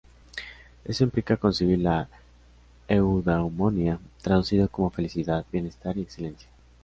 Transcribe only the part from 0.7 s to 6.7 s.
Esto implica conseguir la Eudaimonia, traducido como "felicidad", "bienestar "y "excelencia".